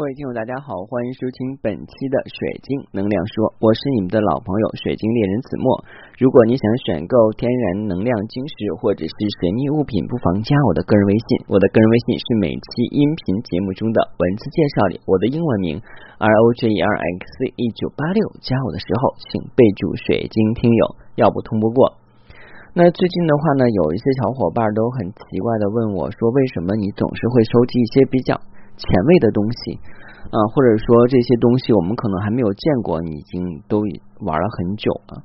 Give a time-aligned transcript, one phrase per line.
[0.00, 5.76] 各位听友，大家好，欢迎收听本期的水晶能量说，我是你们的老朋友水晶猎人子墨。
[6.16, 15.76] 如果你想选购天然能量晶石或者是神秘物品，不妨加我的个人微信，我的个人微信是每期音频节目中的文字介绍里我的英文名
[16.16, 18.24] R O J E R X 一九八六。
[18.40, 22.00] 加我的时候请备注水晶听友，要不通不过。
[22.72, 28.40] 那最近的话呢，有一些小伙伴都很奇怪的问我说，为什么你总是会收集一些比较。
[28.80, 29.76] 前卫的东西，
[30.32, 33.84] 啊，或者说这些东西我们可能还没有见过，你已经都
[34.24, 35.22] 玩了很久了，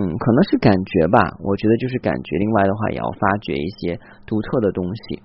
[0.00, 2.38] 嗯，可能是感觉吧，我觉得就是感觉。
[2.38, 5.22] 另外的话，也要发掘一些独特的东西。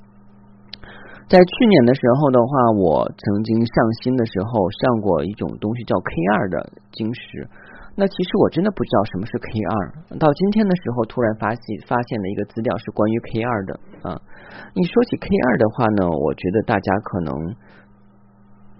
[1.30, 7.48] 在去年的时候的话，我曾经上新的时候上过一种东西叫 K 二的晶石。
[8.00, 14.16] 那其实我真的不知道什么是 K 二，到今天的时候突然发现发现了一个资料是关于 K 二的啊。
[14.72, 17.36] 你说起 K 二的话呢，我觉得大家可能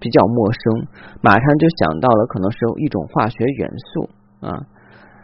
[0.00, 0.88] 比较陌生，
[1.20, 4.08] 马上就想到了可能是一种化学元素
[4.40, 4.64] 啊。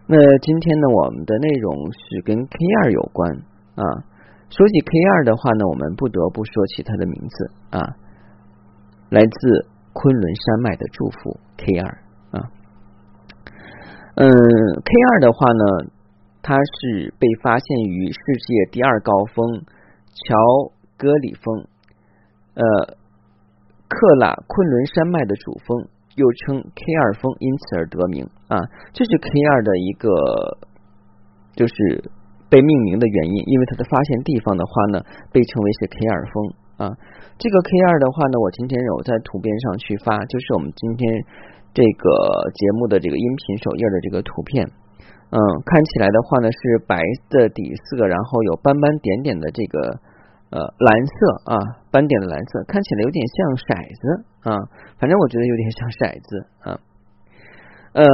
[0.07, 3.33] 那今天呢，我们的内容是跟 K 二有关
[3.81, 4.05] 啊。
[4.53, 7.81] 说起 K 二的话呢，我们不得不说起它的名字啊，
[9.09, 11.89] 来自昆仑山脉的祝福 K 二
[12.39, 12.45] 啊。
[14.19, 15.93] 嗯，K 二的话呢，
[16.41, 19.61] 它是被发现于世界第二高峰
[20.09, 21.69] 乔戈里峰，
[22.55, 22.97] 呃，
[23.87, 28.57] 克拉昆仑山脉的主峰，又称 K 二峰，因此而得名啊。
[28.95, 30.09] 这是 K 二的一个
[31.55, 32.09] 就是
[32.49, 36.97] 被命名的原因，因为它的发现地方的话呢，被称为是 K 二峰啊。
[37.37, 41.13] 这个 K 二的话呢，我今天有在图片上去发，就是我们今天。
[41.77, 42.09] 这个
[42.57, 44.65] 节目的这个音频首页的这个图片，
[45.29, 45.37] 嗯，
[45.69, 46.97] 看起来的话呢是白
[47.29, 50.01] 的底色，然后有斑斑点点的这个
[50.49, 51.17] 呃蓝色
[51.53, 51.55] 啊，
[51.93, 54.57] 斑点的蓝色，看起来有点像骰子啊，
[54.97, 56.31] 反正我觉得有点像骰子
[56.65, 56.81] 啊。
[57.93, 58.05] 呃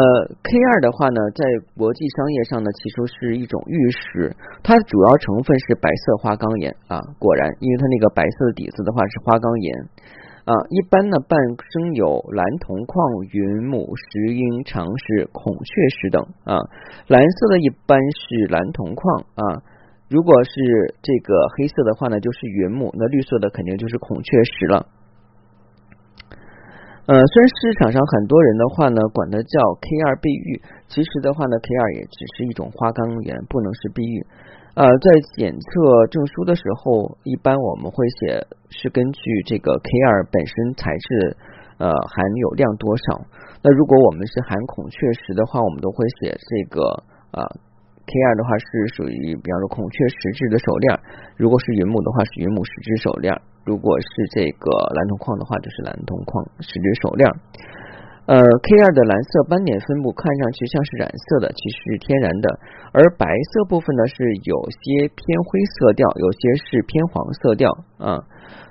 [0.43, 1.43] ，K 二的话呢，在
[1.79, 9.71] 国际商业上呢，其实是一种玉石，它的主要成分是白色花岗岩啊，果然，因为它那个白色的底子的话是花岗岩。
[10.45, 11.39] 啊，一般呢，伴
[11.71, 12.99] 生有蓝铜矿、
[13.31, 15.71] 云母石英、长石、孔雀
[16.01, 16.59] 石等啊。
[17.07, 19.63] 蓝色的一般是蓝铜矿啊，
[20.11, 20.51] 如果是
[21.01, 24.87] 这个黑色的话呢，就是云母；那绿色的肯定就是孔雀石了。
[27.07, 34.27] 呃，虽然市场上很多人的话呢，管它叫 K 二碧玉，其实的话呢，K 二也只是一种花岗岩，不能是碧玉。
[34.75, 38.41] 呃，在检测证书的时候，一般我们会写
[38.71, 41.37] 是根据这个 K 二本身材质
[41.77, 43.21] 呃含有量多少。
[43.61, 46.89] 那如果我们是含孔雀石的话，我们都会写这个
[47.37, 47.45] 啊
[48.09, 48.65] K 二的话是
[48.97, 50.99] 属于比方说孔雀石质的手链，
[51.37, 53.29] 如果是云母的话是云母石质手链，
[53.67, 57.29] 如果是这个蓝铜矿的话就是蓝铜矿石质手链。
[58.23, 62.47] 呃，K 二的蓝色斑点分布看上去像是染色的，其实是天然的。
[62.93, 64.15] 而白色部分呢是
[64.47, 67.67] 有些偏灰色调，有些是偏黄色调
[67.99, 68.23] 啊。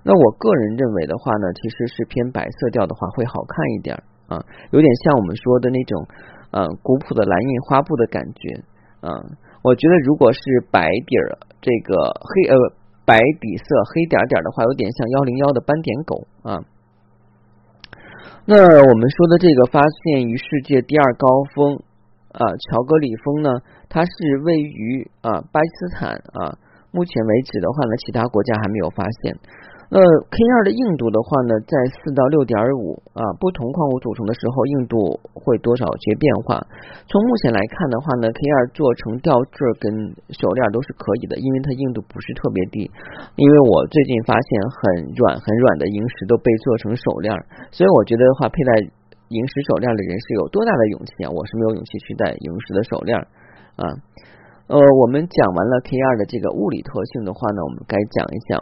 [0.03, 3.94] 那我个人认为的话呢，其实是偏白色调的话会好看一点
[4.31, 4.40] 啊，
[4.72, 6.07] 有点像我们说的那种
[6.51, 8.63] 呃古朴的蓝印花布的感觉
[9.03, 9.11] 啊。
[9.63, 10.40] 我觉得如果是
[10.72, 12.56] 白底儿这个黑呃
[13.06, 16.56] 白底色黑点点的话，有点像幺零幺的斑点狗啊。
[18.44, 21.75] 那我们说的这个发现于世界第二高峰
[22.31, 23.50] 啊，乔戈里峰呢，
[23.88, 24.12] 它是
[24.44, 26.57] 位于啊巴基斯坦啊，
[26.91, 29.38] 目前为止的话呢，其他国家还没有发现。
[29.91, 36.56] 那 K 二的硬度的话呢，在四到六点五啊，不同矿物组成的时候，硬度会多少些变化。
[37.12, 39.91] 从目前来看的话呢，K 二做成吊坠跟
[40.31, 42.88] 手链都是可以的，因为它硬度不是特别低。
[43.35, 47.35] 因为我最近发现很软很软的萤石都被做成手链，
[47.75, 48.72] 所以我觉得的话，佩戴
[49.28, 51.35] 萤石手链的人是有多大的勇气啊？
[51.35, 53.19] 我是没有勇气去戴萤石的手链
[53.75, 53.91] 啊。
[54.72, 58.56] 呃，我们讲完了 K 二的这个物理特性的话呢，我们该讲一讲。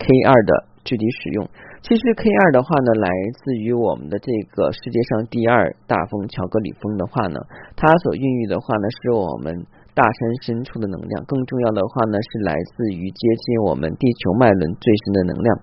[0.00, 1.46] K 二的具体使用，
[1.84, 3.08] 其实 K 二的话呢，来
[3.44, 7.38] 自于我们的这个世界上第二大峰乔戈里峰的话呢，
[7.76, 9.66] 它所孕育的话呢，是我们。
[9.92, 15.58] 大山深处的能量，更重要的话呢，是来自于接近我们地球脉轮最深的能量。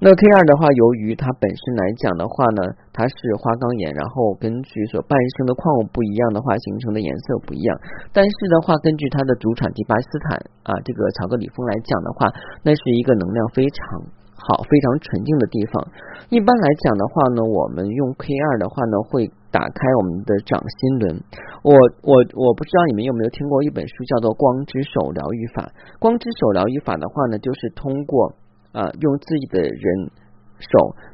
[0.00, 2.62] 那 K 二的话，由于它本身来讲的话呢，
[2.92, 7.78] 它是花岗岩，然后根据所伴生的矿物不一样的话，形成的颜色不一样。
[8.12, 12.28] 但是的话，根据它的主产地巴基斯坦啊，这个乔戈里峰来讲的话，
[12.62, 14.02] 那是一个能量非常
[14.34, 15.86] 好、非常纯净的地方。
[16.28, 19.30] 一般来讲的话呢，我们用 K 二的话呢，会。
[19.54, 21.22] 打开我们的掌心轮，
[21.62, 21.70] 我
[22.02, 25.62] 我我不知道你们有没有听过一本书叫做《光之手疗愈法》。
[26.00, 28.34] 光之手疗愈法的话呢，就是通过
[28.74, 30.10] 啊用自己的人
[30.60, 30.70] 手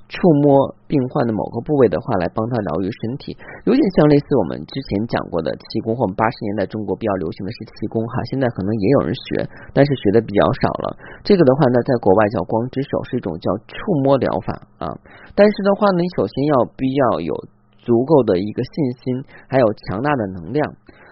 [0.09, 10.87] 触摸病患的某个部位的话，来帮他疗愈身体，有点像类似我们之前讲过的气功，或我们八十年代中国比较流行的是气功哈，现在可能也有人学，但是学的比较少了。
[11.25, 13.75] 这个的话呢，在国外叫光之手，是一种叫触
[14.05, 14.87] 摸疗法啊。
[15.35, 17.35] 但是的话呢，你首先要必要有
[17.79, 20.63] 足够的一个信心，还有强大的能量。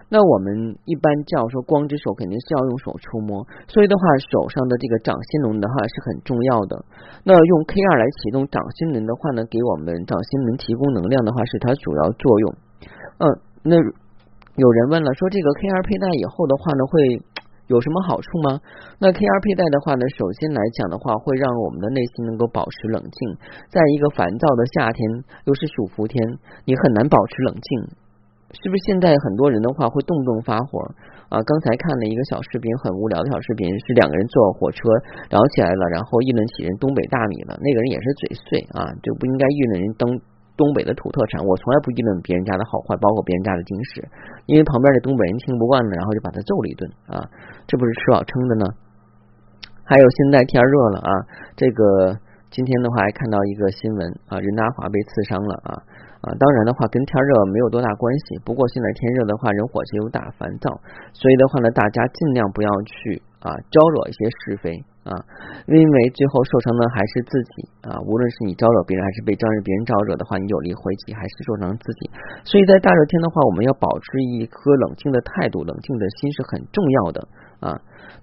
[0.08, 4.02] 那我们一般叫说光之手，肯定是要用手触摸，所以的话，
[4.32, 6.80] 手上的这个掌心轮的话是很重要的。
[7.24, 12.54] 那用 K 二来启动掌心轮的话呢，给我们掌心轮提供能量的话，是它主要作用。
[13.20, 13.24] 嗯，
[13.62, 13.76] 那
[14.56, 17.20] 有人问了，说这个 K 二佩戴以后的话呢，会
[17.68, 18.60] 有什么好处吗？
[18.98, 23.36] 那 K 二佩戴的话呢，首先来讲的话，会让我们的内心能够保持冷静。
[23.68, 25.04] 在一个烦躁的夏天，
[25.44, 26.16] 又是暑伏天，
[26.64, 28.07] 你很难保持冷静。
[28.56, 30.80] 是不是现在很多人的话会动不动发火
[31.28, 31.36] 啊？
[31.44, 34.88] 刚才看了一个小视频，很无聊的小视频，是两个人坐火车
[35.28, 37.52] 聊起来了，然后议论起人东北大米了。
[37.60, 40.08] 那个人也是嘴碎啊，就不应该议论人东
[40.56, 41.44] 东北的土特产。
[41.44, 44.00] 我从来不议论别人家的好坏，包括别人家的经史，
[44.48, 47.28] 因为旁边的东北人听不惯了，然后就把他揍了一顿啊，
[47.68, 48.64] 这不是吃饱撑的呢？
[49.84, 51.12] 还有现在天热了啊，
[51.52, 52.16] 这个
[52.48, 55.84] 今天的话还看到一个新闻啊，任达华被刺伤了啊。
[56.36, 58.38] 当然的话跟天热没有多大关系。
[58.44, 60.68] 不过现在天热的话，人火气又大，烦躁，
[61.12, 64.74] 所以的话呢，大家尽量不要去啊招惹一些是非
[65.08, 65.16] 啊，
[65.66, 67.54] 因为最后受伤的还是自己
[67.88, 67.96] 啊。
[68.04, 72.10] 无论是你招惹别人，还是被招惹别人招惹的话，你有力回击，还是受伤自己。
[72.44, 77.26] 所以在大热天的话，我们要保持一颗冷静的态度，冷静的心是很重要的
[77.60, 77.74] 啊。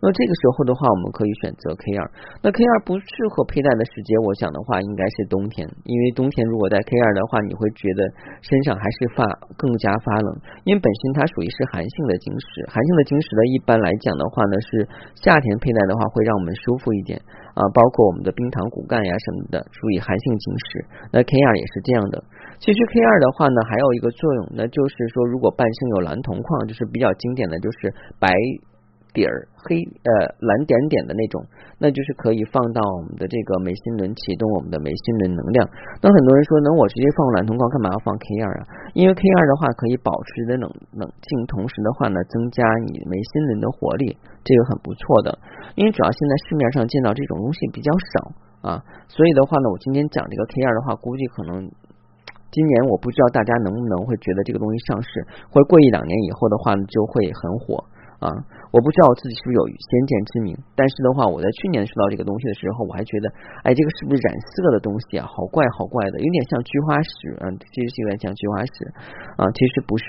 [0.01, 2.01] 那这个时候的话，我们可以选择 K 二。
[2.43, 8.01] 那 K 二不适合佩戴的时间，我想的话应该是冬天，因为冬天如果戴 K 二的话，你会觉得
[8.43, 9.23] 身上还是发
[9.55, 10.29] 更加发冷，
[10.67, 14.69] 因为本身它属于是寒性的晶石，寒性的晶石呢，一般来讲的话呢，是
[15.15, 17.17] 夏天佩戴的话会让我们舒服一点
[17.55, 20.85] 啊，包括我们的冰糖骨干呀什么的，属于寒性晶石。
[21.13, 22.21] 那 K 二也是这样的。
[22.59, 28.29] 其实 K 二的话呢，还有一个作用，那就是说，如果半生有蓝铜矿，就是比较经典的就是白。
[29.15, 30.09] 底儿黑呃
[30.43, 31.39] 蓝点点的那种，
[31.79, 35.63] 那就是可以放到我们的这个眉心轮，启动我们的眉心轮能量。
[36.03, 38.91] 那很多人说，那我直接放蓝铜矿，干嘛要放 K 二啊？
[38.93, 45.39] 因为 K 二的话可以保持的冷冷静，同时的话呢，增加你眉心轮的活力，这个很不错的。
[45.79, 51.71] 因为主要现在市面上见到这种东西比较少啊，所以的话呢，我今天讲这个 K 二的话，估计可能
[52.51, 57.83] 今年我不知道大家能不能会觉得这个东西上市，或者过一两年以后的话呢，就会很火。
[58.19, 58.31] 啊，
[58.71, 63.27] 我不知道我自己是不是有先见之明，但是的话，我在去年收到这个东西的时候，我还觉得，
[63.63, 65.27] 哎，这个是不是染色的东西啊？
[65.27, 68.73] 好怪，好怪的，有点像菊花石，嗯，其实是有点像菊花石，
[69.35, 70.05] 啊，其实不是，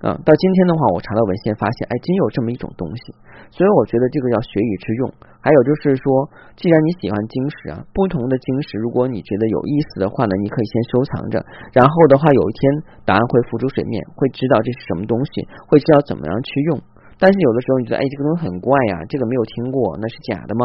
[0.00, 3.12] 啊，到今天的话，我查到文献发现，哎，真有这么一种东西，
[3.52, 5.12] 所以我觉得这个要学以致用。
[5.44, 6.08] 还有就是说，
[6.56, 11.44] 既然你喜欢晶石啊，不同的晶石，如果你觉得有意思的话呢，你可以先收藏着，
[11.76, 12.60] 然后的话，有一天
[13.04, 16.80] 答案会浮出水面，会知道这是什么东西，会知道怎么样去用。
[17.18, 20.64] 但是有的时候你觉得，哎，这个东西很怪呀，这个没有听过，那是假的吗？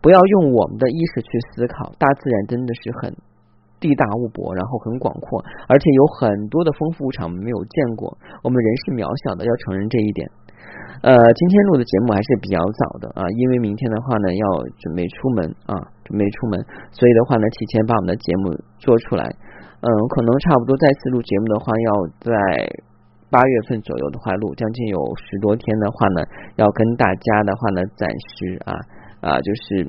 [0.00, 3.14] 不要用我们的意识去思考，大自然真的是很
[3.80, 8.12] 地大物博，然后很广阔，而且有很多的丰富物产没有见过。
[8.44, 10.28] 我们人是渺小的，要承认这一点。
[11.00, 14.44] 呃，今天录的节目还是比较早的啊，因为明天的话呢要
[14.80, 16.60] 准备出门啊，准备出门，
[16.92, 19.24] 所以的话呢提前把我们的节目做出来。
[19.80, 22.32] 嗯，可能差不多再次录节目的话要在。
[23.28, 26.22] 八月份左右的话，录将近有十多天的话呢，
[26.56, 28.70] 要跟大家的话呢，暂时啊
[29.18, 29.82] 啊，就是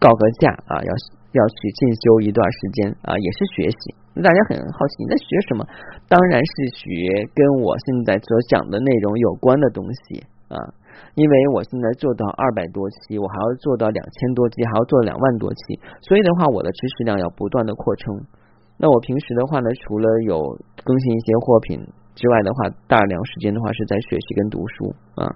[0.00, 0.90] 告个假啊，要
[1.38, 3.94] 要去进修一段时间啊，也是学习。
[4.14, 5.62] 那大家很好奇，你在学什么？
[6.08, 6.90] 当然是学
[7.34, 10.58] 跟我现在所讲的内容有关的东西啊，
[11.14, 18.18] 因为我现在做到二百多期，我还要做到两千多期，还要做两万多期，所以的话，我的知识量要不断的扩充。
[18.78, 20.42] 那我平时的话呢，除了有
[20.82, 21.86] 更新一些货品。
[22.14, 25.26] 之外的话，大量时间的话是在学习跟读书啊，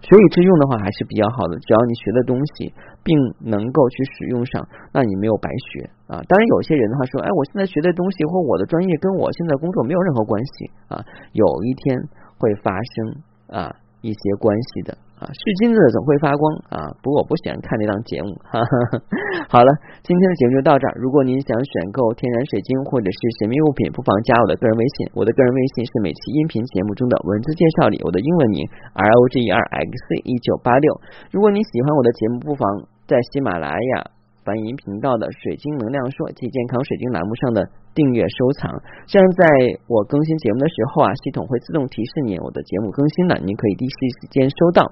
[0.00, 1.58] 学以致用的话还是比较好的。
[1.60, 4.60] 只要你学的东西并能够去使用上，
[4.92, 6.20] 那你没有白学啊。
[6.28, 11.98] 当然，有些人的话说，哎，我现在学的东西或我的专业跟我现在工作没有任何关系啊，有一天
[12.38, 14.98] 会发生啊一些关系的。
[15.18, 16.86] 啊，是金子总会发光啊！
[17.02, 18.30] 不过我不喜欢看那档节目。
[18.46, 19.02] 哈哈哈。
[19.50, 19.70] 好了，
[20.06, 20.94] 今天的节目就到这儿。
[20.94, 25.10] 如果您想选购天然水晶或者是神秘物品，不妨加我的个人微信。
[25.18, 28.62] 我的个人微信是每期音频节目中的文字介绍里我的英文名
[28.94, 30.86] R O G E R X 一九八六。
[31.34, 32.62] 如果你喜欢我的节目，不妨
[33.06, 34.17] 在喜马拉雅。
[34.48, 38.72] 欢迎频道的水晶能量说及健康水晶栏目上的订阅收藏，
[39.04, 39.44] 这样在
[39.84, 44.88] 我更新节目的时候啊，系统会自动提示你我的节目更新了，您可以第一时间收到。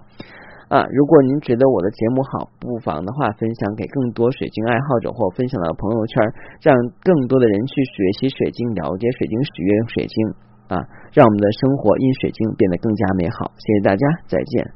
[0.68, 6.20] 啊，如果您觉得我的节目好，不妨的话分享给更多水晶爱好者，或分享到朋友圈，
[6.60, 10.16] 让更多的人去学习水晶，了解水晶，使用水晶
[10.68, 10.76] 啊，
[11.16, 13.56] 让我们的生活因水晶变得更加美好。
[13.56, 14.68] 谢谢大家，再见。